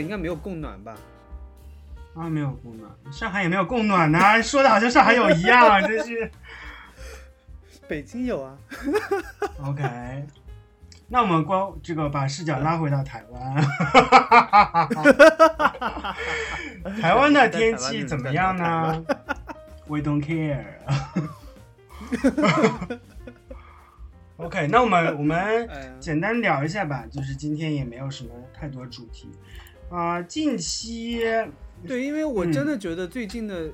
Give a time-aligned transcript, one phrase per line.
[0.00, 0.94] 应该没有供暖吧？
[2.14, 6.30] 啊，没有供暖，上海也没有供暖呢、 说的好像上海有一样， 真是。
[7.88, 8.56] 北京有啊。
[9.66, 10.24] OK，
[11.08, 13.56] 那我们光这个把视角拉回到台湾，
[17.00, 19.04] 台湾的天气怎么样呢
[19.86, 20.64] ？We don't care。
[24.36, 25.68] OK，那我们我们
[26.00, 29.30] 简单聊一下吧，就是今天也没有什么太多主题
[29.94, 31.20] 啊、近期
[31.86, 33.70] 对，因为我嗯真的觉得最近的，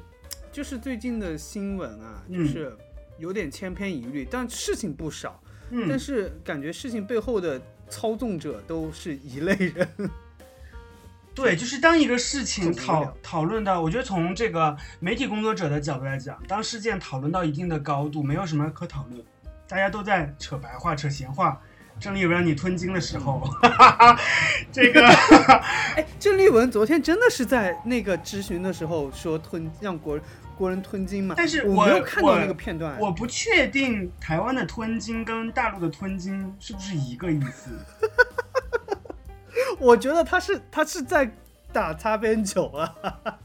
[0.52, 2.76] 就是最近的新闻啊，嗯就是
[3.16, 9.88] 有点千篇一律，但事情不少，嗯但是感觉事情背后的操纵者都是一类人。
[11.34, 19.24] 对，就是当一个事情讨讨论到，我觉得从这个媒体工作者的角度来讲，当事件讨论到一定的高度，没有什么可讨论，
[19.66, 21.62] 大家都在扯白话、扯闲话。
[21.98, 23.42] 郑丽文让你吞金的时候，
[24.72, 25.06] 这个
[25.96, 30.18] 哎，郑丽文昨天真的是在那个质询的时候说吞让国
[30.56, 31.34] 国人吞金嘛？
[31.36, 32.98] 但是我我没有看到那个片段。
[32.98, 37.70] 我不确定台湾的吞金跟大陆的吞金是不是一个意思。
[39.78, 41.30] 我觉得他是他是在
[41.72, 42.94] 打擦边球啊。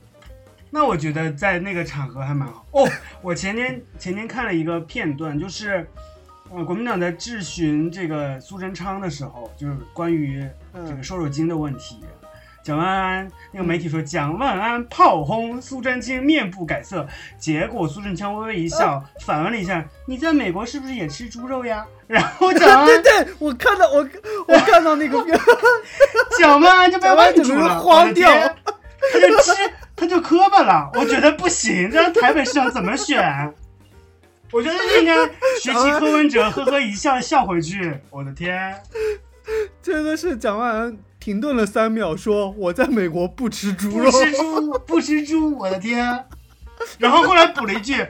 [0.69, 2.89] 那我觉得在那个场合还蛮好哦。
[3.21, 5.89] 我前天前天看了一个片段，就是
[6.51, 11.99] 呃国民党在质询这个苏贞昌的时候，就是关于这个嗯瘦肉精的问题。
[12.63, 24.07] 蒋万安那个媒体说蒋万安炮轰苏贞清面不改色，结果苏贞昌微微一笑，反问了一下：“你在美国是不是也吃猪肉呀？” 然后蒋万安对对，我看到我
[24.47, 25.39] 我看到那个片，
[26.39, 28.31] 蒋万安就被蒋万安问住了，整个人慌掉
[29.13, 29.51] 他就吃，
[29.95, 30.89] 他就磕巴了。
[30.95, 33.53] 我觉得不行，这样台北市长怎么选？
[34.51, 35.25] 我觉得应该
[35.59, 37.99] 学习柯文哲，呵呵一笑笑回去。
[38.09, 38.73] 我的天，
[39.81, 44.25] 真的是蒋万安停顿了三秒，说我在美国不吃猪肉不肉。
[44.25, 46.25] 吃猪，不吃猪，我的天。
[46.99, 48.05] 然后后来补了一句：“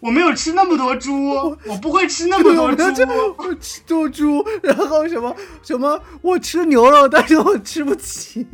[0.00, 3.02] 我没有吃那么多猪，我不会吃那么多猪。
[3.38, 8.46] 我吃多猪，然后什么什么，我吃牛肉，但是我吃不起。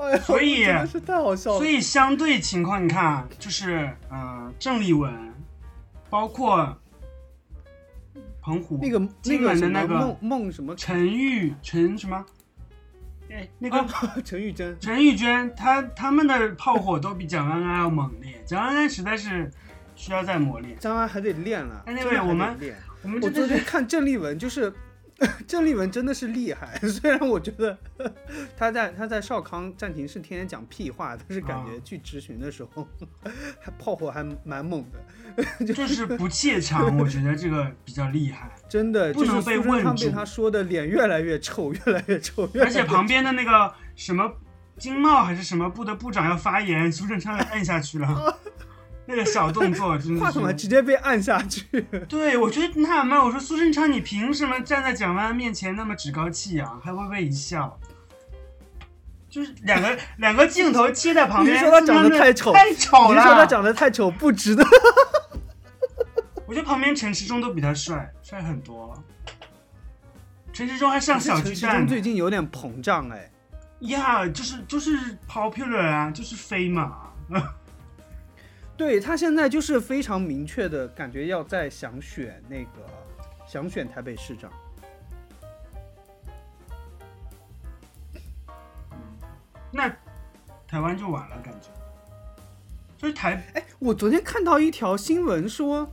[0.00, 1.58] 哎呀，所以真的是太好”笑了。
[1.58, 5.12] 所以相对情况，你看啊，就是呃，郑丽文，
[6.10, 6.76] 包括
[8.40, 12.24] 彭湖那个那金个的那个孟孟什么陈玉陈什么？
[13.30, 19.50] 哎，那个啊 陈玉珍，陈玉娟，她他们的炮火都比蒋安安要猛烈，蒋安安实在是
[19.94, 20.78] 需要再磨练。
[20.78, 21.82] 蒋安还得练了。
[21.86, 22.56] 哎那位我们。
[23.00, 24.72] 我们我真的是昨天看郑丽文，就是
[25.46, 26.78] 郑丽文真的是厉害。
[26.86, 27.76] 虽然我觉得
[28.56, 32.86] 他在他在少康暂停室天天讲屁话，但是感觉啊去执询的时候，
[33.60, 35.64] 还炮火还蛮猛的。
[35.64, 38.50] 就是不怯场，我觉得这个比较厉害。
[38.68, 44.32] 真的，就是不能被问住昌被他说的脸越来越臭，越来越臭，越来而且旁边的那个什么
[44.78, 48.38] 经贸还是什么部的部长要发言，苏正昌也摁下去了，
[49.10, 50.62] 那个小动作真话筒还的是。
[50.62, 51.64] 直接被按下去。
[52.06, 57.78] 对，我觉得纳闷，我说苏贞昌，你凭什么站在蒋万安面前那么趾高气扬，还微微一笑？
[59.30, 63.14] 就是两个两个镜头切在旁边， 你说他长得太丑太丑了。
[63.14, 64.62] 你说他长得太丑，不值得？
[66.46, 69.02] 我觉得旁边陈时中都比他帅，帅很多。
[70.52, 73.30] 陈时中还上小陈巨蛋呢，时中最近有点膨胀哎。
[73.80, 77.10] 呀就是就是 popular 啊，就是飞嘛。
[78.78, 82.70] 对他现在就是非常明确的感觉要在想选那个
[83.44, 84.50] 想选台北市长。
[89.72, 89.88] 那
[90.66, 91.68] 台湾就完了，感觉。
[92.96, 95.90] 所以台哎，我昨天看到一条新闻说，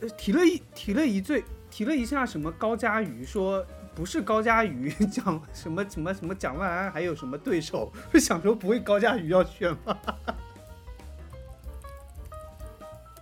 [0.00, 3.64] 呃，提了一提了一罪，提了一下什么高嘉瑜，说
[3.94, 9.98] 不是高嘉瑜 讲什么什么什么蒋万安还有什么对手，就 想说不会高嘉瑜要选吗？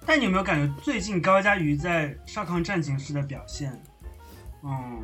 [0.04, 3.80] 但你有没有感觉最近高嘉瑜在少康战情室的表现，
[4.62, 5.00] 嗯，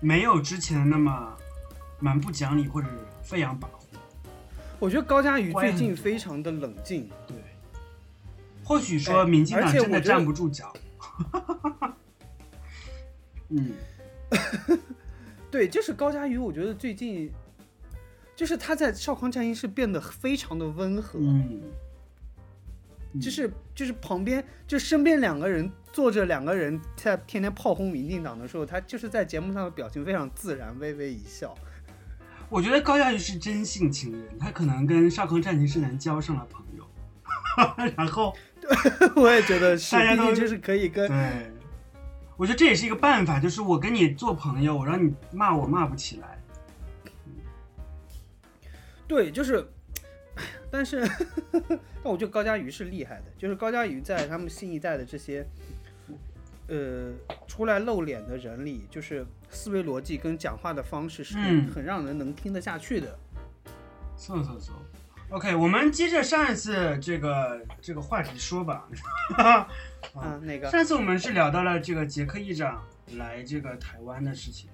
[0.00, 1.36] 没有之前那么
[1.98, 2.88] 蛮不讲理或者
[3.22, 3.96] 飞扬跋扈？
[4.78, 7.36] 我觉得高嘉瑜最近非常的冷静，对，
[8.64, 10.72] 或许说哎民进党真的站不住脚。
[13.48, 13.72] 嗯，
[15.50, 17.30] 对，就是高嘉瑜，我觉得最近
[18.34, 21.60] 就是他在少康战役室变得非常的温和，嗯，
[23.20, 31.54] 就是就是旁边就身边两个人坐着两个人在天天炮轰民进党的时候，他就是在节目上的表情非常自然，微微一笑。
[32.48, 36.86] 我觉得高嘉瑜是真性情人，他可能跟少康战情室男交上了朋友，
[37.96, 38.34] 然后
[39.16, 41.52] 我也觉得是，大家都就是可以跟对，
[42.36, 46.36] 我我觉得这也是一个办法，就是我跟你做朋友，我让你骂我骂不起来。
[49.06, 49.64] 对，就是，
[50.70, 51.06] 但是，
[51.50, 55.46] 但我觉得高佳瑜是厉害的，就是高佳瑜在他们新一代的这些，
[56.68, 57.12] 呃，
[57.46, 61.36] 出来露脸的人里，就是思维逻辑跟讲话的方式是
[61.74, 63.18] 很、让人能听得下去的。
[64.16, 64.72] 走走走。
[65.30, 68.86] OK，我们接着上一次这个这个话题说吧。
[70.14, 72.82] 啊，那个，上次我们是聊到了这个杰克议长
[73.16, 74.70] 来这个台湾的事情，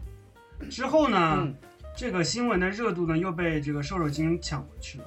[0.68, 1.54] 之后呢，嗯
[1.96, 5.04] 这个新闻的热度呢又被这个瘦肉精抢回去了，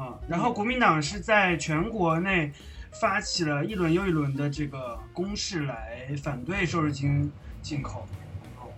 [0.00, 2.50] 啊，然后国民党是在全国内
[3.00, 7.30] 发起了一轮又一轮的这个攻势来反对瘦肉精
[7.60, 8.08] 进口，
[8.56, 8.72] 哦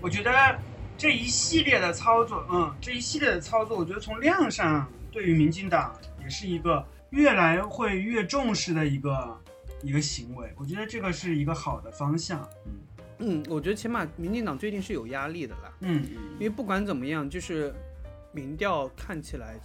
[0.00, 0.30] 我觉得
[0.96, 5.92] 这一系列的操作，嗯，这一系列的操作，我觉得从量上对于民进党
[6.22, 9.40] 也是一个越来会越重视的一个
[9.82, 12.72] 一个行为，我觉得这个是一个好的方向，嗯。
[13.22, 16.02] 嗯，我觉得起码民进党最近是有压力的啦，嗯。
[16.38, 17.74] 因为不管怎么样，就是
[18.32, 19.58] 民调看起来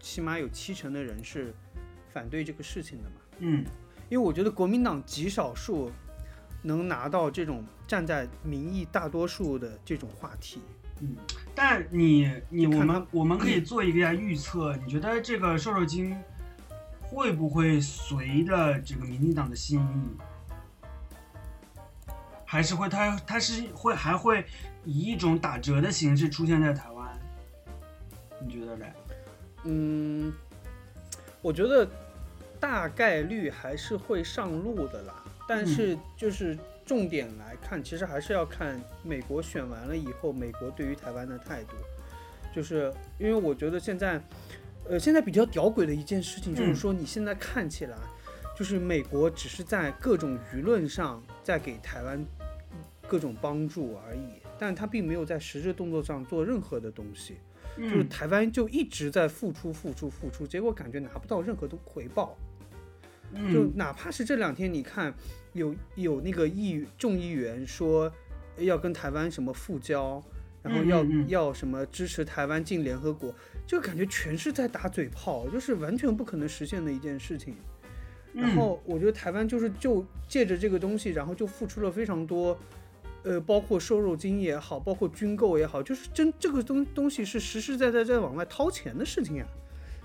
[0.00, 1.54] 起码有七成的人是
[2.08, 3.16] 反对这个事情的嘛。
[3.38, 3.64] 嗯
[4.08, 5.90] 因为我觉得国民党极少数
[6.60, 10.60] 能拿到这种站在民意大多数的这种话题。
[11.00, 11.16] 嗯，
[11.54, 16.14] 但你你我们我们可以做一个预测，你觉得这个瘦肉精
[17.00, 20.16] 会不会随着这个民进党的心意，
[22.44, 24.44] 还是会它它是会还会
[24.84, 26.91] 以一种打折的形式出现在台湾？
[28.44, 28.92] 你觉得嘞？
[29.64, 30.32] 嗯，
[31.40, 31.88] 我觉得
[32.58, 41.74] 大概率还是会上路的啦，但是就是重点来看，其实还是要看美国选完了以后，美国对于台湾的态度。
[42.54, 44.20] 就是因为我觉得现在，
[44.88, 47.96] 呃，现在比较屌鬼的一件事情就是嗯说，你现在看起来，
[48.54, 52.22] 就是美国只是在各种舆论上在给台湾
[53.08, 57.38] 各种帮助而已，但他并没有在实质动作上做任何的东西。
[57.76, 62.36] 就是嗯台湾就一直在付出、付出、付出，结果感觉拿不到任何的回报。
[63.50, 65.14] 就嗯哪怕是这两天，你看
[65.54, 68.12] 有有那个议众议员说
[68.58, 70.22] 要跟台湾什么复交，
[70.62, 73.34] 然后要、要什么支持台湾进联合国，
[73.66, 77.56] 就感觉全是在打嘴炮，就是完全不可能实现的一件事情。
[78.34, 82.58] 然嗯后我觉得台湾就是就借着这个东西，然后就付出了非常多，
[83.24, 89.46] 呃，包括瘦肉精也好，包括军购也好，就是真这个东东西是实实在在在往外掏钱的事情呀，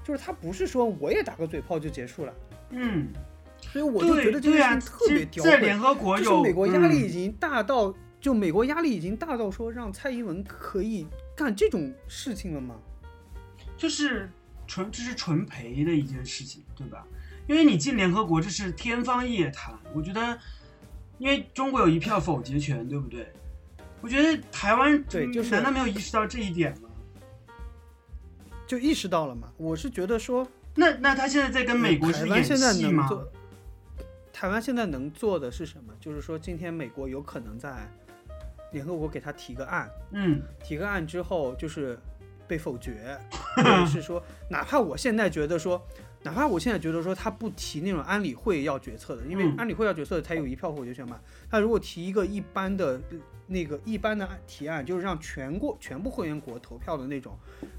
[0.03, 2.33] 就是他不是说我也打个嘴炮就结束了，
[2.69, 3.07] 嗯，
[3.61, 12.75] 所以我就觉得这件事情特别屌实在联，合国有就是美国压力已嗯经大到，就美国压力已经大到说让蔡英文可以干这种事情了吗？
[13.75, 14.29] 就是
[14.67, 17.05] 纯这是纯赔的一件事情，对吧？
[17.47, 20.37] 因为你进联合国这是天方夜谭，我觉得，
[21.17, 23.31] 因为中国有一票否决权，对不对？
[24.01, 26.89] 我觉得台湾对就是难道没有意识到这一点吗？
[28.67, 29.51] 就意识到了嘛？
[29.57, 33.03] 我是觉得说，那那他现在在跟美国台是演湾现在戏吗？
[33.03, 33.31] 能做，
[34.31, 35.93] 台湾现在能做的是什么？
[35.99, 37.89] 就是说，今天美国有可能在
[38.71, 41.97] 联合国给他提个案，嗯提个案之后就是
[42.47, 43.17] 被否决，
[43.55, 44.21] 或者是说，
[44.51, 45.81] 哪怕我现在觉得说，
[46.27, 51.17] 哪怕我现在觉得说他不提那种安理会要决策的，因为嗯安理会要决策的才有一票否决权嘛。
[51.49, 53.17] 他如果提一个一般的呃
[53.47, 57.33] 那个一般的提案，就是让全国全部会员国投票的那种，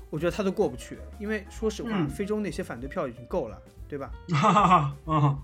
[0.09, 4.11] 我觉得他都过不去，因为说实话，嗯非洲那些反对票已经够了，对吧？
[4.33, 5.39] 哈哈哈，嗯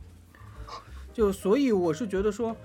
[1.13, 2.57] 就所以我是觉得说，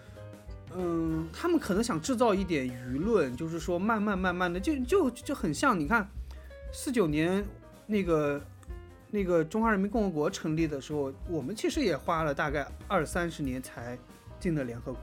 [0.74, 6.10] 嗯，他们可能想制造一点舆论，就是说慢慢慢慢的，就就就很像你看，
[6.72, 7.46] 四九年
[7.86, 8.42] 那个
[9.12, 13.98] 那个中华人民共和国成立的时候，我们其实也花了大概二三十年才
[14.40, 15.02] 进的联合国，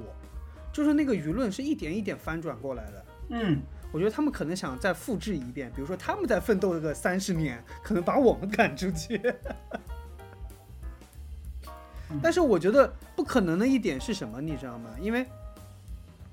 [0.73, 3.05] 就是那个舆论是一点一点翻转过来的。
[3.31, 3.61] 嗯
[3.93, 9.21] 我觉得他们可能想再复制一遍，比如说他们在奋斗个三十年，可能把我们赶出去。
[12.23, 14.91] 但是我觉得不可能的一点是什么，你知道吗？
[15.01, 15.25] 因为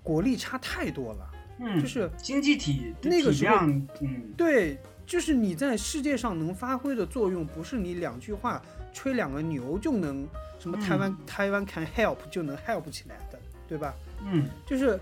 [0.01, 8.61] 国力差太多了，嗯，就是经济体那个时候量，嗯对，就是你在世界上能发挥的作用，不是你两句话
[8.93, 10.27] 吹两个牛就能
[10.59, 13.93] 什么台湾、台湾 can help 就能 help 起来的，对吧？
[14.25, 14.99] 嗯就是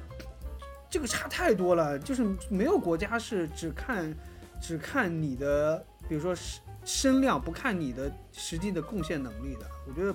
[0.90, 4.14] 这个差太多了，就是没有国家是只看
[4.60, 9.66] 只看你的，比如说声声量，不看你的实际的贡献能力的。
[9.88, 10.14] 我觉得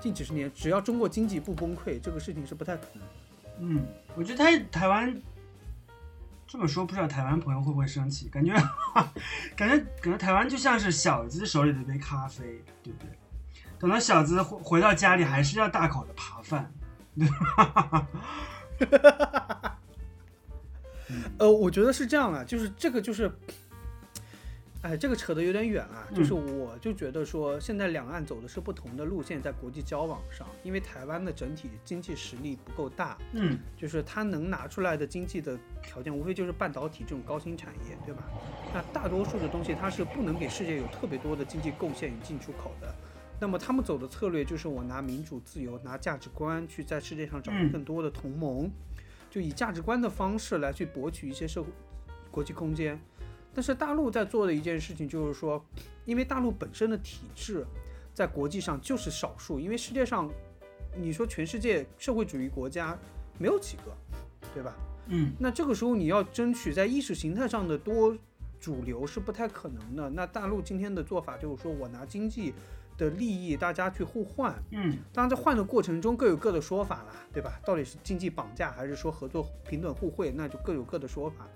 [0.00, 3.08] 近几十年，只要中国经济不崩溃，这个事情是不太可能的。
[3.58, 5.20] 嗯，我觉得台台湾
[6.50, 8.28] 这么说，不知道台湾朋友会不会生气？
[8.28, 8.52] 感觉
[9.54, 13.08] 感觉感觉台湾就像是小资手里的一杯咖啡，对不对？
[13.78, 16.72] 等到小资回回到家里，还是要大口的扒饭。
[21.38, 23.30] 呃，我觉得是这样的，就是这个就是，
[24.82, 26.08] 哎，这个扯得有点远啊。
[26.14, 38.24] 就是我就觉得说，现在两岸走的是不同的路线，在国际交往上，因为台湾的整体经济实力不够大，嗯就是它能拿出来的经济的条件，无非就是半导体这种高新产业，对吧？
[38.72, 42.94] 那大多数的东西它是不能给世界有特别多的经济贡献与进出口的。
[43.38, 48.70] 那么他们走的策略就是我拿民主自由、拿价值观去在世界上找嗯更多的同盟，
[49.30, 51.68] 就以价值观的方式来去博取一些社会
[52.30, 53.00] 国际空间。
[53.54, 55.64] 但是大陆在做的一件事情就是说，
[56.04, 57.66] 因为大陆本身的体制
[58.14, 60.30] 在国际上就是少数，因为世界上
[60.96, 62.96] 你说全世界社会主义国家
[63.38, 63.96] 没有几个，
[64.54, 64.74] 对吧？
[65.08, 68.16] 嗯那这个时候你要争取在意识形态上的多
[68.60, 70.08] 主流是不太可能的。
[70.10, 72.54] 那大陆今天的做法就是说我拿经济
[72.96, 77.58] 的利益大家去互换，嗯当然在换的过程中各有各的说法啦，对吧？
[77.64, 81.48] 到底是经济绑架还是说合作平等互惠，那就各有各的说法。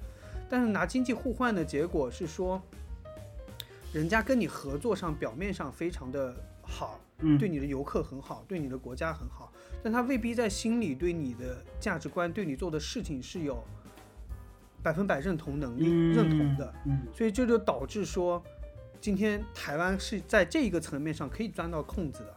[0.48, 2.60] 但是拿经济互换的结果是说，
[3.92, 13.62] 人家跟你合作上表面上非常的好，嗯，对你的游客很好，对你的国家很好，但他未必在心里对你的价值观、对你做的事情是有
[14.82, 16.74] 百分百认同能力、嗯认同的。
[16.84, 18.42] 嗯所以这就导致说，
[19.00, 22.34] 今天台湾是在这一个层面上可以钻到空子的。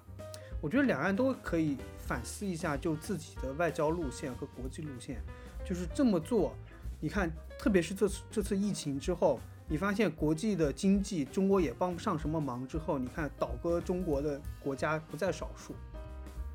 [0.61, 5.21] 我觉得两岸都可以反思一下，就自己的外交路线和国际路线，
[5.65, 6.55] 就是这么做。
[6.99, 15.75] 你看，特别是这次这次疫情之后，你发现国际的经济中国也帮不上什么忙之后，你看倒戈中国的国家不在少数，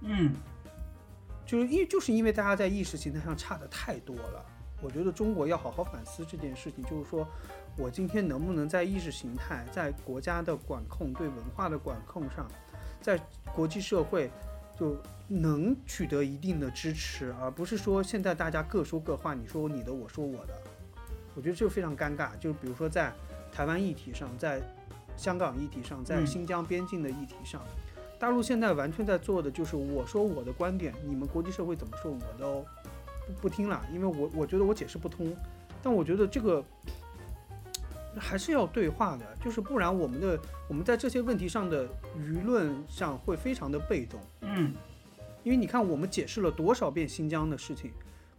[0.01, 0.33] 嗯
[1.47, 4.45] 就是因就是因为大家在意识形态上差的太多了。
[4.81, 7.25] 我觉得中国要好好反思这件事情，就是说
[7.77, 12.49] 我今天能不能在意识形态、在国家的管控、对文化的管控上，
[13.01, 13.17] 在
[13.55, 14.29] 国际社会
[14.77, 14.97] 就
[15.35, 20.55] 能取得一定的支持，而不是说现在大家各说各话，你说你的，我说我的。
[21.35, 22.37] 我觉得这非常尴尬。
[22.39, 23.11] 就是比如说在
[23.51, 24.61] 台湾议题上，在
[25.17, 27.63] 香港议题上，在新疆边境的议题上，
[28.19, 32.63] 大陆现在完全在做的就是我说我的观点，你们国际社会怎么说我都
[33.27, 35.35] 不不听了，因为我我觉得我解释不通。
[35.83, 36.63] 但我觉得这个
[38.19, 44.21] 还是要对话的，就是不然我们的我们在这些问题上的舆论上会非常的被动。
[44.43, 44.75] 嗯
[45.43, 47.91] 因为你看，我们解释了多少遍新疆的事情，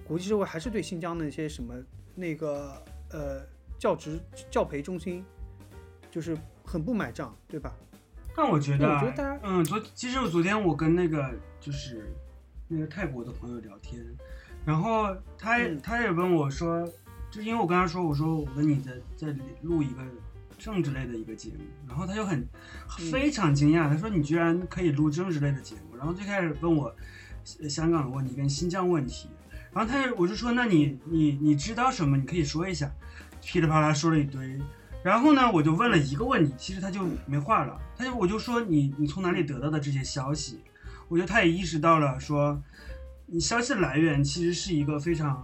[0.06, 1.74] 国际社会还是对新疆的那些什么
[2.16, 2.82] 那个
[3.12, 3.42] 呃
[3.78, 4.20] 教职
[4.50, 5.24] 教培中心，
[6.10, 7.74] 就是很不买账，对吧？
[8.36, 12.12] 但我觉得啊，我觉得大家嗯，昨其实我昨天我跟那个就是
[12.68, 14.04] 那个泰国的朋友聊天，
[14.66, 16.88] 然后他、嗯他也问我说，
[17.30, 20.02] 就因为我跟他说，我说我跟你在在录一个
[20.64, 26.96] 政治类的一个节目，然后他就很嗯非常惊讶，他说你居然可以录政治类的节目，然后最开始问我
[27.60, 29.28] 呃香港的问题跟新疆问题，
[29.74, 32.16] 然后他就我就说那你你你知道什么？
[32.16, 32.90] 你可以说一下，
[33.42, 34.58] 噼里啪啦说了一堆。
[35.04, 37.78] 然后呢，我就问了一个问题，其实他就没话了。
[37.98, 40.62] 他就我就说你你从哪里得到的这些消息？
[41.10, 42.64] 我觉得他也意识到了说，
[43.26, 45.44] 你消息的来源其实是一个非常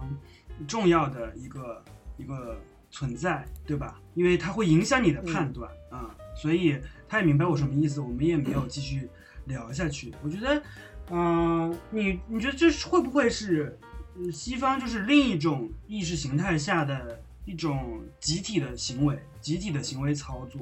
[0.66, 1.84] 重要的一个
[2.16, 2.58] 一个
[2.90, 4.00] 存在，对吧？
[4.14, 6.78] 因为它会影响你的判断啊、所以
[7.08, 9.08] 他也明白我什么意思，我们也没有继续
[9.46, 10.12] 聊下去。
[10.22, 10.62] 我觉得，
[11.10, 13.76] 嗯、你你觉得这是会不会是
[14.16, 20.60] 呃西方就是另一种意识形态下的一种集体的行为，集体的行为操作？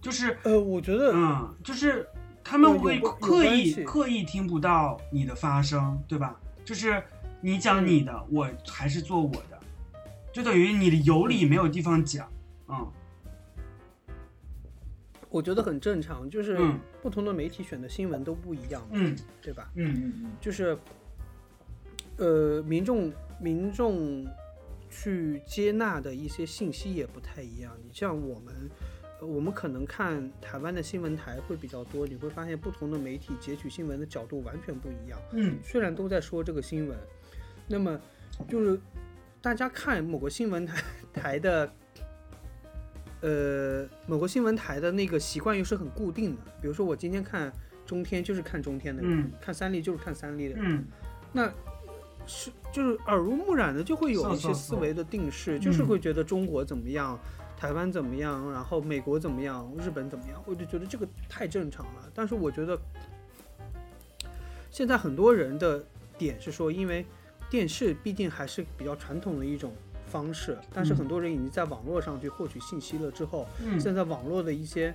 [0.00, 2.06] 就是呃，我觉得嗯，就是
[2.42, 6.38] 他们会刻意刻意听不到你的发声，对吧？
[6.64, 7.02] 就是
[7.40, 9.53] 你讲你的，我还是做我的，
[10.34, 12.28] 就等于你的有理没有地方讲，
[12.66, 12.90] 嗯
[15.30, 19.70] 我觉得很正常，就是嗯不同的媒体选的新闻都不一样，嗯对吧？
[19.76, 20.76] 嗯嗯就是
[22.16, 24.26] 呃，民众民众
[24.90, 27.72] 去接纳的一些信息也不太一样。
[27.84, 28.54] 你像我们，
[29.20, 35.16] 呃我们可能看台湾的新闻台会比较多，你会发现不同的媒体截取新闻的角度完全不一样。
[35.32, 36.96] 嗯虽然都在说这个新闻，
[37.68, 38.00] 那么
[38.48, 38.80] 就是
[39.44, 40.82] 大家看某个新闻台
[41.12, 41.70] 台的，
[43.20, 46.42] 呃，某个新闻台的那个习惯又是很固定的。
[46.62, 47.52] 比如说我今天看
[47.84, 49.02] 中天就是看中天的
[49.38, 50.84] 看三立就是看三立的人，嗯
[51.30, 51.52] 那
[52.26, 57.18] 是就是耳濡目染的就会有一些思维的定式，嗯就是会觉得中国怎么样。
[57.58, 58.50] 台湾怎么样？
[58.50, 59.70] 然后美国怎么样？
[59.78, 60.42] 日本怎么样？
[60.46, 62.10] 我就觉得这个太正常了。
[62.14, 62.78] 但是我觉得
[64.70, 65.84] 现在很多人的
[66.16, 67.06] 点是说，因为
[67.54, 69.72] 电视毕竟还是比较传统的一种
[70.08, 74.92] 方式，但是嗯很多人已经在网络上去获取信息了之后，嗯现在网络的一些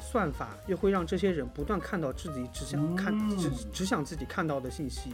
[0.00, 5.12] 算法又会让这些人不断看到自己只想看、嗯只只想自己看到的信息，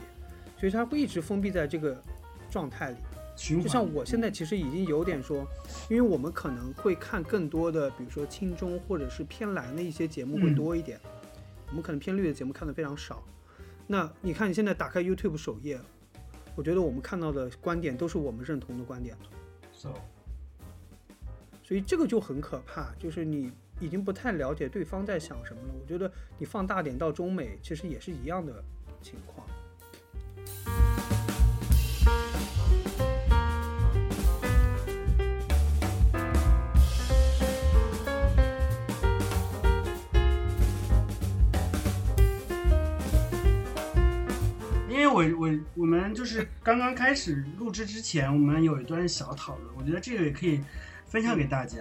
[0.57, 2.01] 所以他会一直封闭在这个
[2.49, 2.97] 状态里。
[3.37, 5.45] 就像我现在其实已经有点说，
[5.91, 11.01] 因为我们可能会看更多的，比如说青中或者是偏蓝的一些节目会嗯多一点，
[11.71, 13.21] 我们可能偏绿的节目看的非常少。
[13.89, 15.81] 那你看你现在打开 YouTube 首页，
[16.57, 19.17] 我觉得我们看到的观点都是我们认同的观点
[19.73, 19.93] ，So
[21.63, 25.75] 所以这个就很可怕，就是你已经不太了解对方在想什么了。
[25.81, 28.63] 我觉得你放大点到中美，其实也是一样的
[29.03, 29.47] 情况。
[45.15, 50.61] 我我我们就是刚刚开始录制之前，我们有一段小讨论，我觉得这个也可以
[51.07, 51.79] 分享给大家。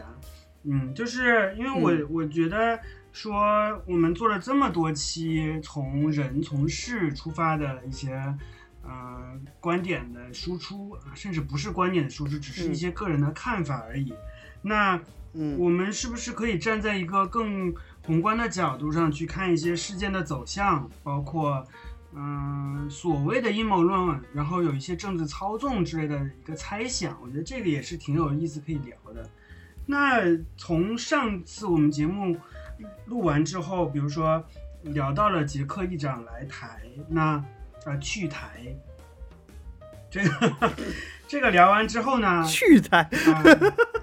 [0.65, 2.79] 嗯，就是因为我、嗯我觉得
[3.11, 3.35] 说
[3.87, 8.13] 我们做了这么多期从人从事出发的一些
[8.83, 14.13] 呃观点的输出，啊甚至不是观点的输出，只是一嗯些个人的看法而已。
[14.61, 15.01] 那
[15.33, 17.73] 嗯我们是不是可以站在一个更
[18.05, 21.65] 宏观的角度上去看一些事件的走向，包括
[22.15, 27.17] 嗯、所谓的阴谋论，然后有一些政治操纵之类的一个猜想？
[27.21, 29.27] 我觉得这个也是挺有意思可以聊的。
[29.85, 30.21] 那
[30.55, 32.37] 从上次我们节目
[33.05, 34.43] 录完之后，比如说
[34.83, 37.43] 聊到了捷克议长来台，那
[37.85, 38.75] 呃去台，
[40.09, 40.71] 这个
[41.27, 43.43] 这个聊完之后呢， 去台，啊，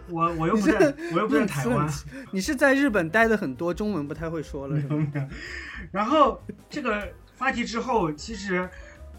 [0.09, 1.89] 我我又不在，我又不在台湾，
[2.33, 4.97] 你是在日本待的很多，中文不太会说了是吗？
[5.15, 5.29] 没有。
[5.93, 7.09] 然后这个
[7.41, 8.69] 话题之后，其实，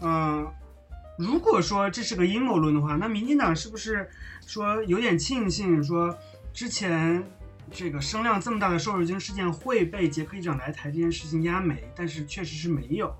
[0.00, 0.48] 嗯、
[1.18, 4.08] 如果说这是个阴谋论的话，那民进党是不是
[4.46, 6.16] 说有点庆幸说
[6.52, 7.20] 之前
[7.68, 11.82] 这个声量这么大的瘦肉精事件会被杰克议长来台这件事情压没？
[11.96, 13.12] 但是确实是没有。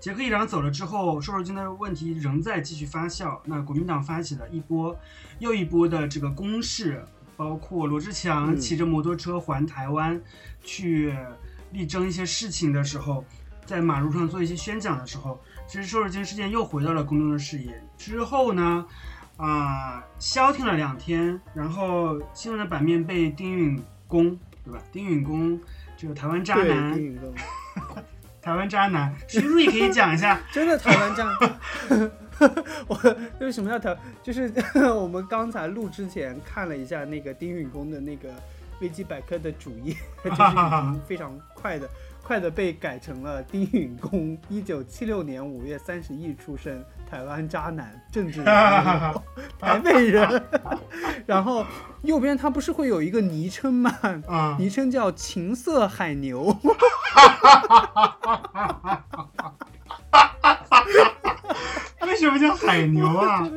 [0.00, 3.38] 杰克议长走了之后，瘦肉精的问题仍在继续发酵。
[3.44, 4.98] 那国民党发起了一波
[5.40, 7.04] 又一波的这个攻势，
[7.36, 10.18] 包括罗志强嗯骑着摩托车环台湾
[10.62, 11.14] 去
[11.70, 13.22] 力争一些事情的时候，
[13.68, 17.78] 在马路上做一些宣讲的时候，其实瘦肉精事件又回到了公众的视野。
[17.98, 18.86] 之后呢，
[19.36, 24.80] 啊、消停了两天，然后新闻的版面被丁允恭，对吧？
[24.90, 25.60] 丁允恭
[25.98, 27.34] 这个台湾渣，男丁，允恭
[28.40, 30.40] 台湾渣男，徐璐也可以讲一下。
[30.50, 32.10] 真的台湾这样。
[32.88, 32.98] 我
[33.40, 33.94] 为什么要台？
[34.22, 34.50] 就是
[34.94, 38.30] 我们刚才录之前看了一下那个丁允恭的那个
[38.80, 41.86] 维基百科的主页， 就是已经非常快的
[42.28, 49.22] 快的被改成了丁允恭， 一九七六年五月三十一出生，台湾渣男，政治人物，
[49.58, 50.44] 台北人。
[51.24, 51.64] 然后
[52.02, 53.90] 右边他不是会有一个昵称吗？
[54.28, 56.54] 嗯、昵称叫情色海牛。
[62.02, 63.48] 为什么叫海牛啊？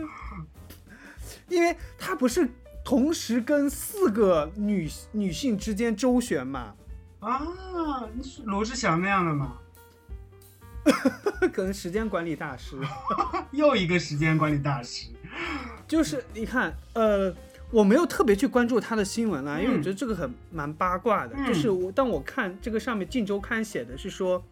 [1.50, 2.48] 因为他不是
[2.86, 6.74] 同时跟四个女女性之间周旋嘛，
[7.22, 9.58] 啊，你是罗志祥那样的吗？
[11.54, 12.76] 可能时间管理大师。
[13.52, 15.08] 又一个时间管理大师。
[15.88, 17.34] 就是你看，呃，
[17.70, 21.36] 我没有特别去关注他的新闻啦，因为我嗯觉得这个很蛮八卦的。
[21.38, 24.44] 嗯就是我当我看这个上面《镜周刊》写的是说，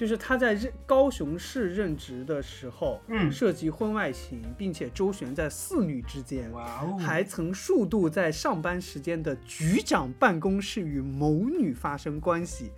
[0.00, 6.50] 就是他在任高雄市任职的时候，嗯，涉及婚外情，并且周旋在四女之间。
[6.52, 12.70] 哇哦，还曾数度在上班时间的局长办公室与某女发生关系，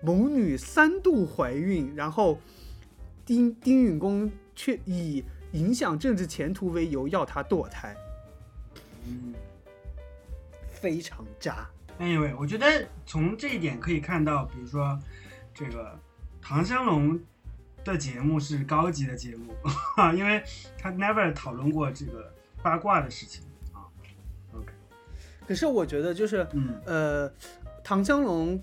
[0.00, 2.38] 某女三度怀孕，然后
[3.26, 7.96] 丁丁允恭却以影响政治前途为由要她堕胎，
[9.08, 9.34] 嗯。
[10.68, 11.68] 非常渣。
[11.98, 14.96] Anyway，我觉得从这一点可以看到，比如说
[15.52, 15.98] 这个
[16.42, 17.18] 唐香龙
[17.84, 19.54] 的节目是高级的节目，
[20.16, 20.42] 因为
[20.78, 23.86] 他 never 讨论过这个八卦的事情啊。
[24.52, 24.72] OK，
[25.46, 27.32] 可是我觉得就是嗯呃，
[27.82, 28.60] 唐香龙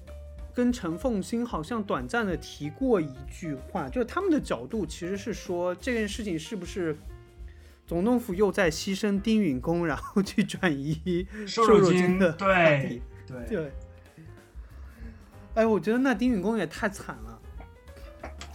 [0.54, 6.98] 跟陈凤新好像短暂的提过一句话，就是他们的角度其实是说这件事情是不是
[7.86, 13.72] 总统府又在牺牲丁允恭，然后去转移瘦肉肉精的对对，对。
[15.56, 17.37] 哎，我觉得那丁允恭也太惨了。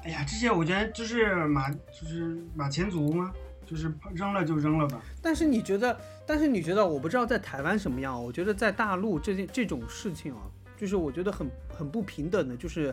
[0.04, 3.32] 哎呀，这些我觉得就是马就是马前卒吗？
[3.64, 5.00] 就是扔了就扔了吧。
[5.22, 10.42] 但是你觉得，但是你觉得，我不知道在台湾什么样，我觉得在大陆这件这种事情啊，
[10.76, 12.92] 就是我觉得很很不平等的，就是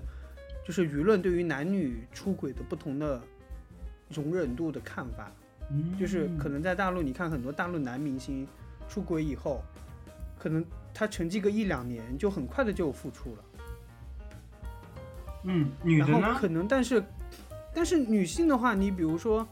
[0.65, 3.19] 就是舆论对于男女出轨的不同的
[4.09, 5.31] 容忍度的看法，
[5.71, 8.47] 嗯，就是可能在大陆，你看很多大陆男明星
[8.87, 9.61] 出轨以后，
[10.37, 13.43] 可能他沉寂个一两年，就很快的就有复出了。
[15.43, 16.37] 嗯，女的呢？
[16.39, 17.03] 可能，但是
[17.73, 19.47] 但是女性的话，你比如说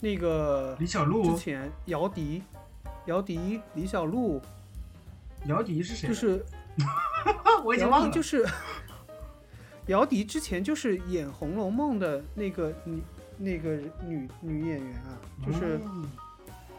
[0.00, 2.42] 那个李小璐，之前姚笛，
[3.06, 4.40] 姚笛、李小璐，
[5.46, 6.08] 姚笛是谁？
[6.08, 6.44] 就是
[7.64, 8.10] 我已经忘了。
[8.10, 8.46] 就是
[9.86, 13.02] 姚笛之前就是演《红楼梦》的那个女
[13.38, 16.10] 那个女女演员啊，就是嗯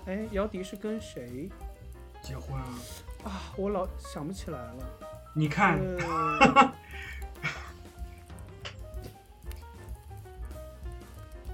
[0.06, 1.50] 哎，姚笛是跟谁
[2.22, 2.68] 结婚啊？
[3.26, 3.32] 啊？
[3.56, 4.76] 我老想不起来了。
[5.34, 6.74] 你看，呃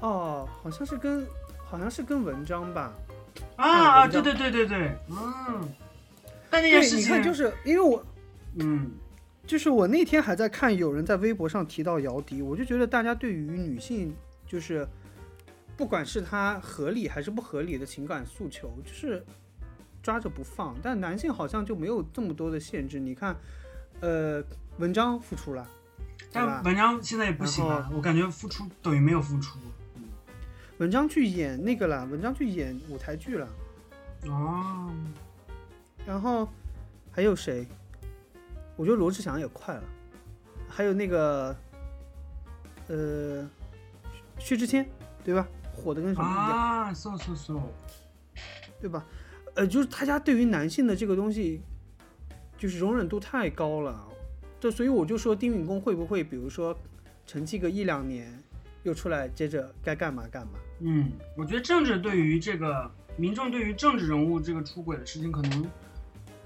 [0.03, 1.25] 哦，好像是跟
[1.65, 2.93] 好像是跟文章吧。
[3.55, 5.67] 啊啊，对对对对对，嗯。
[6.49, 8.05] 但那对件，事情，你看，就是因为我
[8.59, 8.91] 嗯，
[9.47, 14.13] 就是我那天还在看有人在微博上提到姚笛，我就觉得大家对于女性
[14.45, 14.87] 就是
[15.77, 19.25] 不管是她合理还是不合理的情感诉求，就是
[20.03, 20.75] 抓着不放。
[20.83, 22.99] 但男性好像就没有这么多的限制。
[22.99, 23.35] 你看，
[24.01, 24.43] 呃，
[24.77, 25.67] 文章付出了，
[26.31, 26.61] 但？
[26.63, 29.57] 文章现在也不行了，我感觉付出等于没有付出。
[30.79, 33.47] 文章去演那个了，文章去演舞台剧了。
[34.27, 34.91] 哦，
[36.05, 36.47] 然后
[37.11, 37.67] 还有谁？
[38.75, 39.83] 我觉得罗志祥也快了，
[40.67, 41.55] 还有那个
[42.87, 43.49] 呃
[44.39, 44.89] 薛之谦，
[45.23, 45.47] 对吧？
[45.75, 47.59] 火的跟什么一样，啊，so so so，
[48.79, 49.05] 对吧？
[49.55, 51.61] 呃，就是大家对于男性的这个东西，
[52.57, 54.07] 就是容忍度太高了。
[54.59, 56.75] 这，所以我就说丁允恭会不会，比如说
[57.25, 58.41] 沉寂个一两年，
[58.83, 60.53] 又出来接着该干嘛干嘛？
[60.79, 65.65] 嗯，我觉得政治对于这个民众对于政治人物这个出轨的事情，可能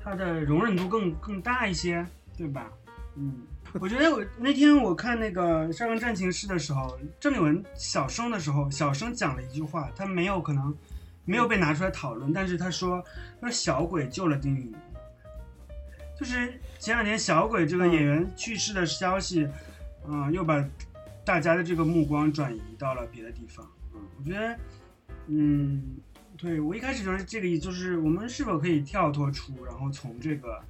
[0.01, 2.05] 他的容忍度更更大一些，
[2.37, 2.71] 对吧？
[3.15, 3.41] 嗯，
[3.81, 10.75] 我觉得我那天我看那个《上官战情室》的时候，郑丽文小声的时候，小声讲了一句话，他没有可能
[11.25, 13.03] 没有被拿出来讨论，但是他说，
[13.41, 14.79] 他说小鬼救了丁允恭，
[16.19, 19.47] 就是前两天小鬼这个演员去世的消息，
[20.07, 20.63] 嗯、又把
[21.27, 23.69] 大家的这个目光转移到了别的地方。
[23.93, 24.57] 嗯，我觉得，
[25.27, 25.83] 嗯，
[26.37, 30.63] 对我一开始就是这个意思就是我们是否可以跳脱出，然后从这个，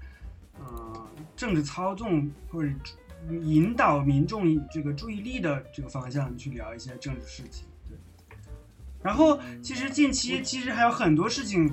[0.57, 2.71] 呃，政治操纵或者
[3.29, 7.67] 引导民众这个注意力的这个方向去聊一些政治事情。
[7.87, 7.95] 对，
[9.03, 11.71] 然后其实近期其实还有很多事情，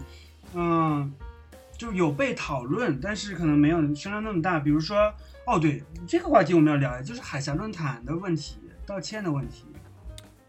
[0.53, 1.11] 嗯。
[1.77, 4.61] 就有被讨论，但是可能没有声量那么大。
[4.61, 5.12] 比如说，
[5.44, 9.66] 哦，对，这个话题我们要聊，就是海峡论坛的问题，道歉的问题。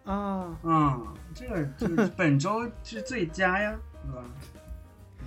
[0.06, 4.24] 啊，嗯，这个就是 本周是最佳呀，对吧？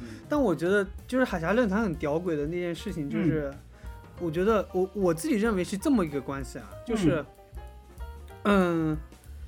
[0.01, 3.53] 嗯但我觉得就是海峡论坛很屌鬼的那件事情，就是、
[4.21, 7.25] 我觉得我我自己认为是这么一个关系啊，就是
[8.45, 8.97] 嗯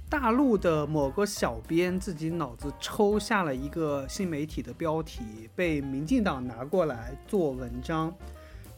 [0.08, 8.12] 大陆的某个小编自己脑子抽下了一个新媒体的标题，被民进党拿过来做文章，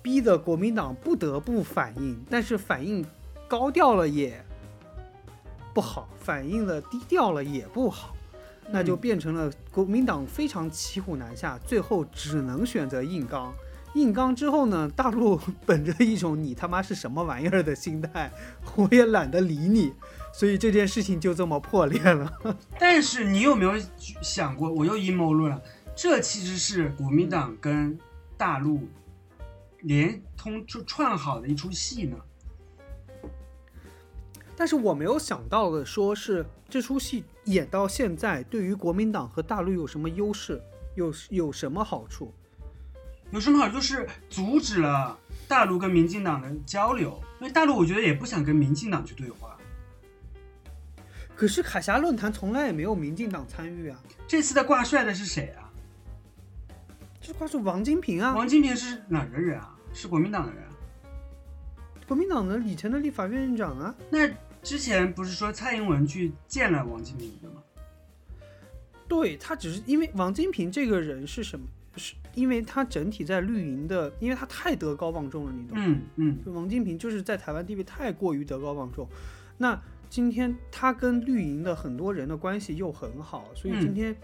[0.03, 3.03] 逼得国民党不得不反应，但是反应
[3.49, 4.45] 高调了也
[5.75, 8.15] 不好，反应的低调了也不好。
[8.71, 13.53] 那就变成了国民党非常骑虎难下，最后只能选择硬刚。
[13.95, 18.33] 硬刚之后呢， 大陆本着一种你他妈是什么玩意儿的心态，
[18.77, 19.93] 我也懒得理你，
[20.33, 22.33] 所以这件事情就这么破裂了。
[22.79, 23.73] 但是你有没有
[24.23, 25.61] 想过，我又阴谋论了，
[25.95, 27.99] 这其实是国民党跟
[28.39, 28.89] 大陆
[29.81, 32.17] 连通就串好的一出戏呢？
[34.63, 40.63] 但是我没有想到的，说是这出戏演到现在，对于国民党和大陆有什么优势，
[40.95, 42.33] 有有什么好处？
[43.33, 43.75] 有什么好处？
[43.75, 49.59] 就是阻止了大陆跟民进党的交流，因为大陆我觉得也不想跟民进党去对话。
[51.35, 53.99] 可是海峡论坛从来也没有民进党参与啊，
[54.29, 55.67] 这次的挂帅的是谁啊？
[57.21, 59.77] 这挂是王金平啊，王金平是哪儿的人啊？
[59.93, 60.69] 是国民党的人啊。
[62.05, 63.95] 国民党的以前的立法院院长啊。
[64.11, 64.29] 那
[64.63, 67.63] 之前不是说蔡英文去见了王金平的吗？
[69.09, 71.67] 对他只是因为王金平这个人是什么？
[71.97, 75.85] 是因为他整体在绿营的，因为他太德高望重了，你懂吗？
[75.87, 79.07] 嗯嗯就王金平就是在台湾地位太过于德高望重。
[79.59, 84.17] 那今天他跟绿营的很多人的关系又很好，所以嗯今天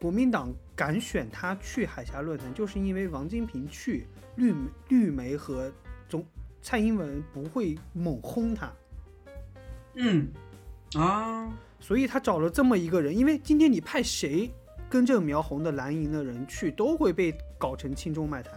[0.00, 4.52] 国民党敢选他去海峡论坛，就是因为王金平去绿
[4.88, 5.70] 绿媒和
[6.08, 6.26] 总
[6.60, 8.72] 蔡英文不会猛轰他，
[9.96, 10.28] 嗯
[10.96, 14.52] 啊，所以他找了这么一个人，因为今天你派谁
[14.88, 18.50] 根正苗红的蓝营的人去，都会被搞成轻中卖台。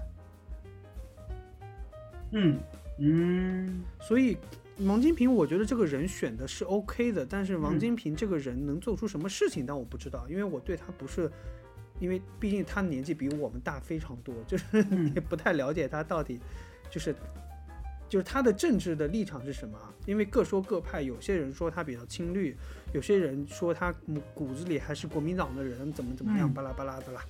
[2.32, 2.60] 嗯
[3.00, 3.84] 嗯。
[4.00, 4.38] 所以
[4.80, 11.32] 王金平，我觉得这个人选的是 OK 的，但是王嗯金平这个人能做出什么事情，但我不知道，因为我对他不是，
[12.00, 15.12] 因为毕竟他年纪比我们大非常多，就是嗯。
[15.16, 16.40] 也不太了解他到底
[16.90, 17.16] 就是
[18.10, 19.94] 就是他的政治的立场是什么啊？
[20.06, 22.56] 因为各说各派，有些人说他比较亲绿，
[22.94, 27.22] 有些人说他骨骨子里还是国民党的人，怎么怎么样，嗯巴拉巴拉的啦。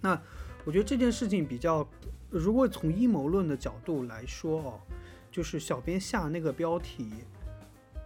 [0.00, 0.20] 那
[0.64, 1.88] 我觉得这件事情比较，
[2.28, 4.80] 如果从阴谋论的角度来说哦，
[5.30, 7.10] 就是小编下那个标题，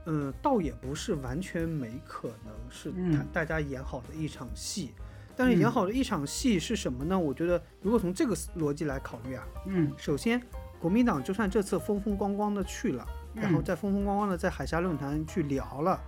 [0.07, 4.91] 嗯，倒也不是完全没可能是他大大家演好的一场戏。
[5.37, 7.19] 但是演嗯好的一场戏是什么呢？
[7.19, 10.41] 我觉得，如果从这个逻辑来考虑啊，嗯首先，
[10.81, 16.01] 国民党就算这次风风光光的去了，然后嗯再风风光光的在海峡论坛去聊了，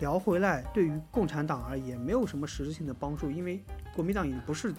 [0.00, 3.60] 聊回来，对于共产党而言没有什么实质性的帮助，因为
[3.94, 4.72] 国民党已经不是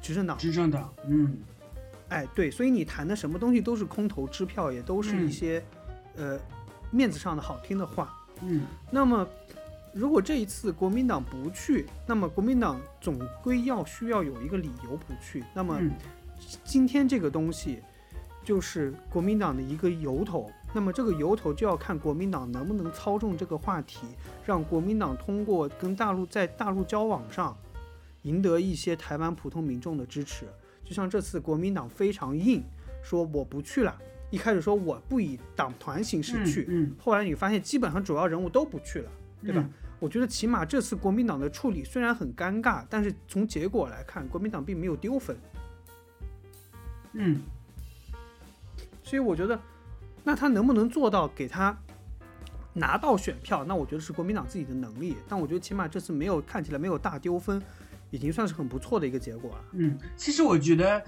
[0.00, 1.38] 执政党，执政党，嗯。
[2.10, 5.30] 哎，对，所以你谈的什么东西都是空头支票，也都是一嗯。
[5.30, 5.62] 些、
[6.16, 6.38] 呃
[6.90, 8.16] 面子上的好听的话。
[8.40, 8.62] 嗯。
[8.90, 9.28] 那么，
[9.92, 15.44] 如果这一次国民党不去，那么国民党总归要需要有一个理由不去。
[15.52, 15.90] 那么，嗯。
[16.64, 17.82] 今天这个东西
[18.44, 24.06] 就是国民党的一个由头，那么这个由头就要看国民党能不能操纵这个话题，
[24.46, 27.56] 让国民党通过跟大陆在大陆交往上
[28.22, 30.46] 赢得一些台湾普通民众的支持。
[30.84, 32.62] 就像这次国民党非常硬，
[33.02, 33.94] 说我不去了，
[34.30, 39.10] 一开始说我不以党团形式去，嗯后来你发现基本上主要人物都不去了，
[39.42, 39.60] 对吧？
[39.62, 39.70] 嗯
[40.00, 45.36] 我觉得起码这次国民党的处理虽然很尴尬，但是从结果来看，国民党并没有丢分。
[47.14, 47.42] 嗯
[49.08, 49.58] 所以我觉得，
[50.22, 51.74] 那他能不能做到给他
[52.74, 53.64] 拿到选票？
[53.64, 55.16] 那我觉得是国民党自己的能力。
[55.26, 57.62] 但我觉得起码这次没有看起来没有大丢分，
[58.10, 59.64] 已经算是很不错的一个结果了。
[59.72, 61.02] 嗯，其实我觉得，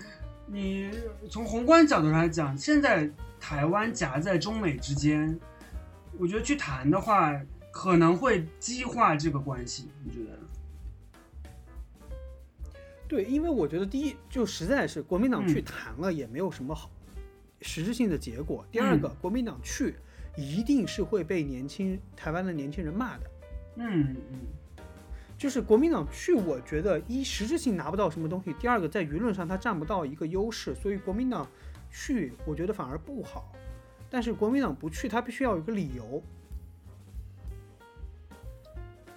[0.47, 0.91] 你
[1.31, 5.39] 从宏观角度上来讲，现在台湾夹在中美之间，
[6.19, 7.39] 我觉得去谈的话，
[7.71, 9.91] 可能会激化这个关系。
[10.03, 10.39] 你觉得？
[13.07, 16.89] 对，因为我觉得第一就实在是国民党去嗯谈了也没有什么好
[17.62, 18.64] 实质性的结果。
[18.70, 19.94] 第二个，嗯国民党去
[20.37, 23.31] 一定是会被年轻台湾的年轻人骂的。
[23.77, 24.38] 嗯嗯
[25.38, 31.49] 就是国民党去，我觉得一实质性拿不到什么东西，第二个在舆论上他占不到一个优势，所以国民党
[31.90, 33.51] 去，我觉得反而不好。
[34.11, 36.23] 但是国民党不去，他必须要有一个理由。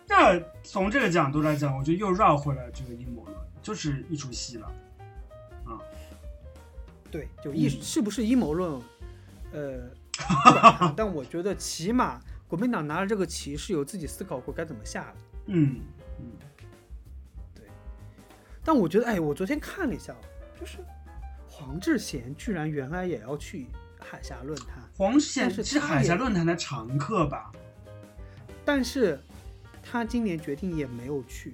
[0.08, 4.72] 那从这个角度来讲，我觉得又绕回来这个阴谋论，就是一出戏了。
[7.14, 8.82] 对，就阴、嗯是不是阴谋论，
[9.52, 9.88] 呃，
[10.98, 15.16] 但我觉得起码国民党拿了这个旗是有自己思考过该怎么下的。
[15.46, 15.82] 嗯
[16.20, 16.26] 嗯，
[17.54, 17.66] 对
[18.66, 20.16] 但我觉得，哎，我昨天看了一下，
[20.60, 20.80] 就是
[21.48, 23.68] 黄志贤居然原来也要去
[24.00, 27.52] 海峡论坛，黄志贤是海峡论坛的常客吧？
[28.66, 29.22] 但是
[29.84, 31.54] 他今年决定也没有去。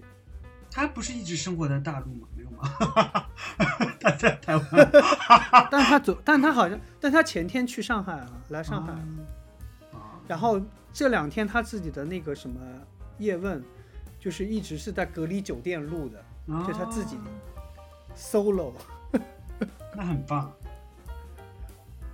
[0.71, 2.27] 他不是一直生活在大陆吗？
[2.35, 3.25] 没有吗？
[3.99, 4.65] 他在台湾。
[5.71, 8.93] 但他走，但他好像，但他前天去上海了，来上海，
[9.93, 10.61] 啊，然后
[10.93, 12.59] 这两天他自己的那个什么
[13.17, 13.63] 叶问，
[14.19, 16.19] 就是一直是在隔离酒店录的
[16.53, 17.17] 啊就他自己
[18.15, 18.73] solo。
[19.95, 20.51] 那很棒。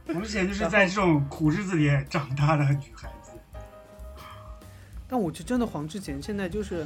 [0.07, 3.31] 黄志贤就是在这种苦日子里长大的女孩子。
[5.07, 6.85] 但我觉得真的黄志贤现在就是，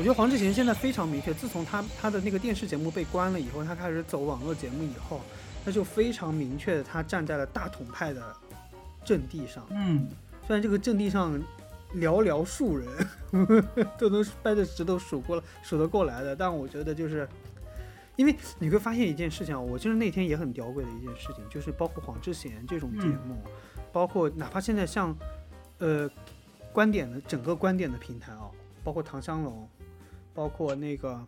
[0.00, 5.20] 我觉得黄志贤现在非常明确，自从他他的那个电视节目被关了以后，他开始走网络节目以后，
[5.62, 8.34] 他就非常明确的他站在了大统派的
[9.04, 9.62] 阵地上。
[9.68, 10.08] 嗯
[10.46, 11.38] 虽然这个阵地上
[11.94, 12.88] 寥寥数人，
[13.98, 17.28] 都能掰着指头数过了数得过来的，但我觉得就是，
[18.16, 23.36] 因为你会发现一件事情啊，我就是那天也很吊诡的一件事情，就是包括黄志贤这种节目，
[23.92, 25.14] 包括哪怕现在像，
[25.76, 26.08] 呃，
[26.72, 28.48] 观点的整个观点的平台啊，
[28.82, 29.68] 包括唐香龙，
[30.34, 31.26] 包括那个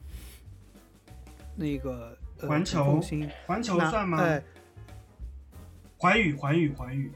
[1.56, 4.18] 那个呃环球中心环球算吗？
[4.22, 4.42] 哎，
[5.98, 7.12] 环宇，环宇，环宇。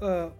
[0.00, 0.30] 呃，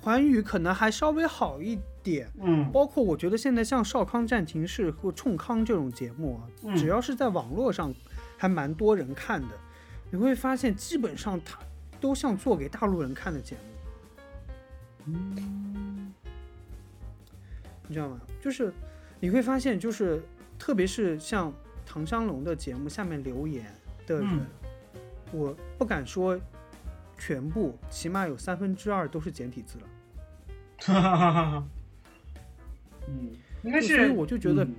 [0.00, 2.30] 环宇可能还稍微好一点。
[2.40, 7.94] 嗯包括我觉得现在像少康战情室或冲康这种节目啊，嗯只要是在网络上
[8.38, 9.54] 还蛮多人看的，
[10.10, 11.58] 你会发现基本上它
[12.00, 16.14] 都像做给大陆人看的节目，嗯
[17.86, 18.20] 你知道吗？
[18.40, 18.72] 就是
[19.20, 20.22] 你会发现，就是
[20.58, 21.52] 特别是像
[21.86, 23.64] 唐香龙的节目下面留言
[24.06, 24.46] 的人，嗯
[25.32, 26.36] 我不敢说
[27.16, 29.86] 全部，起码有三分之二都是简体字了。
[30.80, 31.68] 哈哈哈哈哈。
[33.06, 33.30] 嗯，
[33.62, 33.96] 应该是。
[33.96, 34.74] 所以我就觉得嗯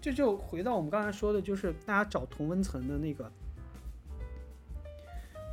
[0.00, 3.30] 这就回到我们刚才说的，就是大家找同温层的那个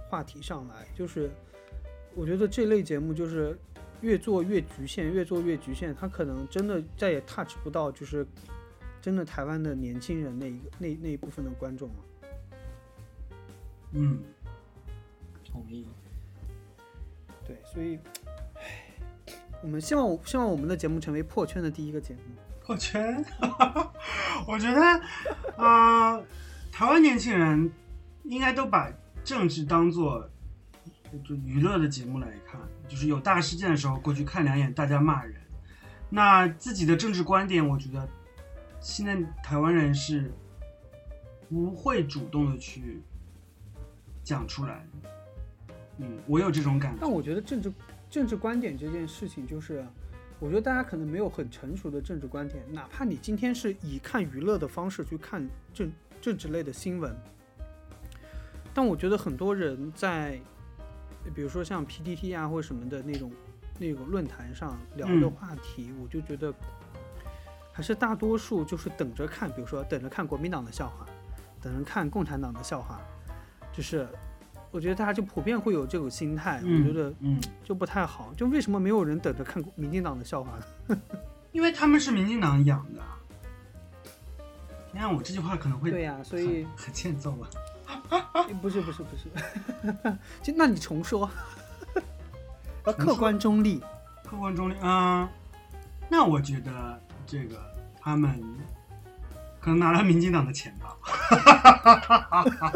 [0.10, 1.30] 话题上来，就是
[2.16, 3.60] 我觉得这类节目就是
[4.02, 8.26] 越做越局限，越做越局限，他可能真的再也 touch 不到，就是
[9.02, 11.96] 真的台湾的年轻人那一个那那一部分的观众了。
[13.94, 14.20] 嗯，
[15.46, 15.88] 同意。
[17.46, 17.98] 对，所以，
[18.56, 18.94] 唉，
[19.64, 22.20] 我们希望希望我们的节目成为破圈的第一个节目。
[22.62, 23.24] 破圈，
[24.46, 24.82] 我觉得，
[25.56, 26.20] 啊、
[26.70, 27.72] 台湾年轻人
[28.26, 28.92] 应该都把
[29.24, 30.30] 政治当做
[31.24, 35.36] 就娱乐的节目来看，就是有大事件的时候过去看两眼，大家骂人。
[36.10, 38.08] 那自己的政治观点，我觉得
[38.80, 40.32] 现在台湾人是
[41.50, 43.02] 不会主动的去
[44.24, 44.88] 讲出来。
[45.98, 46.98] 嗯，我有这种感觉。
[47.02, 47.74] 但我觉得政治
[48.10, 49.86] 政治观点这件事情，就是
[50.40, 57.14] 我觉得大家可能没有很成熟的政治观点，哪怕你今天是以看娱乐的方式去看政政治类的新闻，
[58.74, 60.40] 但我觉得很多人在，
[61.36, 63.32] 比如说像 PTT 啊或者什么的那种
[63.80, 66.54] 那种论坛上聊的嗯话题，我就觉得
[67.72, 71.06] 还是大多数就是等着看，比如说等着看国民党的笑话，
[71.62, 73.00] 等着看共产党的笑话，
[73.72, 74.08] 就是
[74.72, 78.34] 我觉得大家就普遍会有这种心态，我觉得嗯，就不太好。
[78.36, 81.02] 就为什么没有人等着看民进党的笑话呢？
[81.52, 83.02] 因为他们是民进党养的。
[84.92, 87.50] 你看我这句话可能会对呀、所以很很欠揍啊。
[88.62, 89.30] 不是不是不是，
[90.42, 91.30] 就那你重说，
[92.86, 93.82] 要 客观中立。
[94.24, 95.28] 客观中立，嗯，
[96.10, 97.56] 那我觉得这个
[98.00, 98.44] 他们
[99.60, 100.96] 可能拿了民进党的钱吧，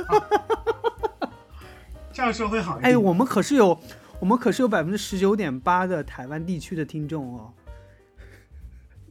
[2.13, 2.93] 这样说会好一点。
[2.93, 3.77] 哎，我们可是有
[4.19, 7.53] 我们可是有百分之十九点八的台湾地区的听众哦。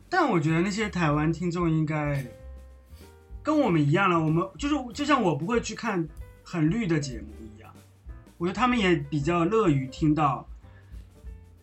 [0.09, 2.25] 但我觉得那些台湾听众应该
[3.43, 6.07] 跟我们一样了，我们就是就像我不会去看
[6.43, 7.73] 很绿的节目一样，
[8.39, 10.47] 我觉得他们也比较乐于听到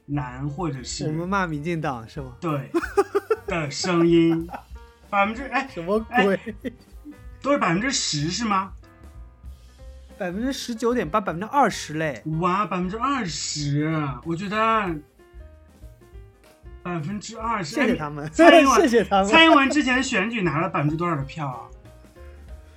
[0.07, 2.33] 蓝或者是我们骂民进党是吗？
[2.39, 2.71] 对
[3.45, 4.47] 的声音，
[5.09, 6.39] 百分之哎什么鬼？
[7.41, 8.73] 都是百分之十是吗？
[10.17, 12.23] 百分之十九点八，百分之二十嘞。
[12.39, 13.93] 哇，百分之二十，
[14.25, 14.57] 我觉得
[16.87, 17.75] 百分之二十。
[17.75, 19.25] 谢谢他们，蔡英文 谢谢他们。
[19.25, 21.67] 蔡英文之前选举拿了百分之多少的票啊？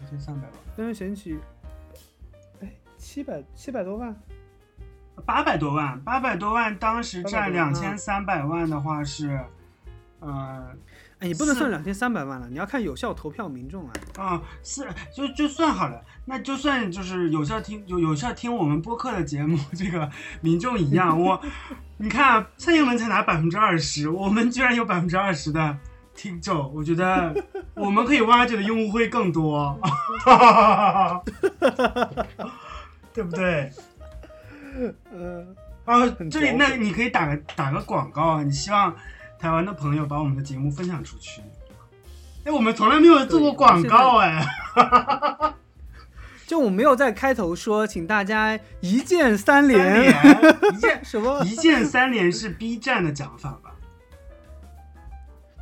[0.00, 1.38] 两千三百万，但是选举，
[2.60, 2.68] 哎，
[2.98, 4.14] 七百七百多万，
[5.24, 9.40] 八百多万，八百多万，当时占两千三百万的话是，
[10.18, 10.74] 呃，
[11.20, 13.92] 哎，你不能算两千三百万了，你要看有效投票民众啊。
[14.18, 21.40] 啊，是就就算好了，那就算就是有效听有有效听我们播客的节目， 这个民众一样，我
[21.98, 25.76] 你看啊蔡英文才拿百分之二十，我们居然有百分之二十的
[26.14, 27.34] 听众，我觉得
[27.74, 29.78] 我们可以挖掘的用户会更多，
[33.12, 33.70] 对不对？
[35.12, 35.54] 嗯，
[35.84, 38.94] 啊，这里那你可以打个打个广告啊，你希望
[39.40, 41.40] 台湾的朋友把我们的节目分享出去。
[42.44, 44.46] 哎，我们从来没有做过广告哎。
[46.46, 51.42] 就我没有在开头说，请大家一键三连一键 什么？
[51.44, 53.72] 一键三连是 B 站的讲法吧？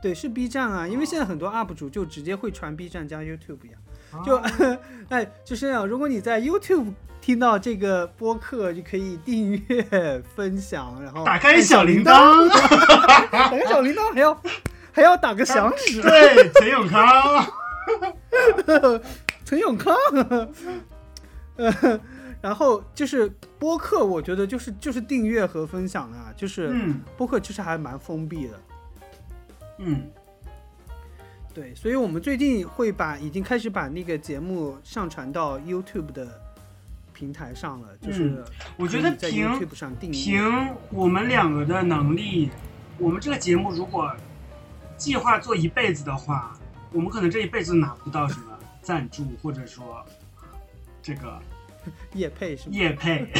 [0.02, 3.78] 对，是 B 站啊，因为现在很多 UP 主就直接会传 B 站加 YouTube 呀。
[4.12, 4.36] 啊就
[5.10, 5.86] 哎，就是这样。
[5.86, 12.48] 如果你在 YouTube 听到这个播客，就可以订阅、分享，然后打开小铃铛，
[13.30, 14.42] 打开小铃铛还要
[14.92, 16.00] 还要打个响指。
[16.02, 17.46] 对，陈永康，
[19.44, 19.94] 陈永康，
[21.56, 22.00] 呃，
[22.40, 28.60] 然后就是播客，我觉得就是就是订阅和分享啊，就是嗯播客其实还蛮封闭的。
[29.78, 30.10] 嗯，
[31.58, 36.40] 对，所以我们最近会把已经开始把那个节目上传到 YouTube 的
[37.12, 38.44] 平台上了，就是嗯
[38.76, 39.58] 我觉得在凭。
[40.12, 42.48] 凭我们两个的能力，
[42.96, 44.14] 我们这个节目如果
[44.96, 46.56] 计划做一辈子的话，
[46.92, 50.06] 我们可能这一辈子拿不到什么 赞助，或者说
[51.02, 51.42] 这个
[52.14, 52.76] 叶配是吗？
[52.76, 53.32] 业配，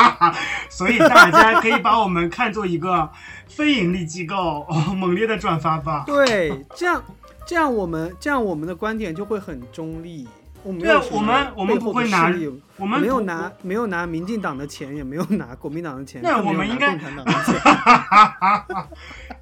[0.68, 3.10] 所以大家可以把我们看作一个
[3.48, 6.04] 非盈利机构，哦、猛烈的转发吧。
[6.06, 7.02] 对，这样
[7.46, 10.26] 这样我们这样我们的观点就会很中立。
[10.62, 10.80] 我们
[11.12, 12.32] 我们我们不会拿
[12.78, 16.94] 我们没有拿没有拿民进党的钱，也没有拿国民党的钱，那我们应该。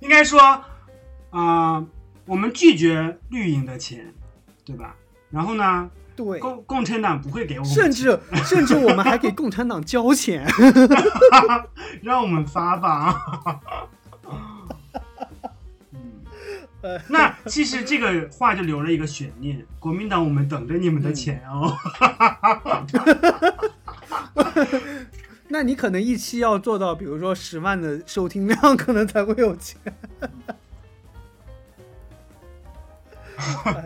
[0.01, 0.41] 应该说，
[1.31, 1.85] 啊、
[2.27, 4.13] 我们拒绝绿营的钱，
[4.65, 4.97] 对吧？
[5.31, 10.45] 然后呢，对，共共产党不会给我们甚，至 甚至我们还给共产党交钱。
[12.03, 13.15] 让我们发吧。
[16.83, 21.77] 嗯，那其实这个话就留了一个悬念，国民党我们等着你们的钱哦。
[25.49, 29.81] 那你可能一期要做到，比如说十万的收听量，可能才会有钱。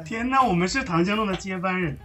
[0.04, 1.98] 天哪，我们是唐江龙的接班人。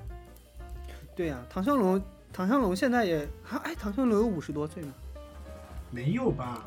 [1.16, 2.02] 对呀、唐湘龙
[2.32, 4.92] 唐湘龙现在也，啊哎，唐湘龙有五十多岁吗？
[5.90, 6.64] 没有吧？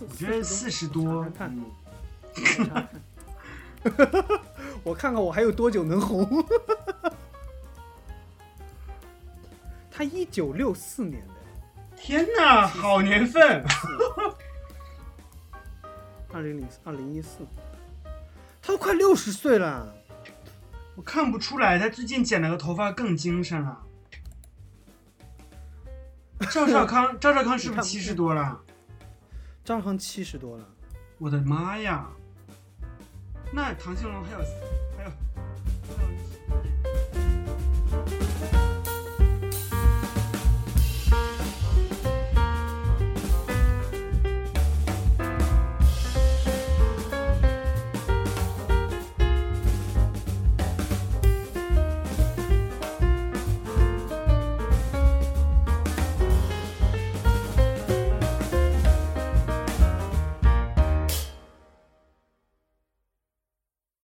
[0.00, 1.64] 我觉得四十多嗯，
[2.34, 4.24] 我查看
[4.84, 6.28] 我看看我还有多久能红。
[9.90, 11.34] 他一九六四年的，
[11.96, 13.62] 天哪，好年份！
[16.32, 17.46] 二零零二零一四，
[18.62, 19.92] 他都快六十岁了。
[20.96, 23.82] 我看不出来，他最近剪了个头发更精神了。
[26.50, 28.58] 赵少康，赵少康是不是七十多了？
[29.62, 30.64] 赵少康七十多了，
[31.18, 32.08] 我的妈呀！
[33.52, 34.38] 那唐兴龙还有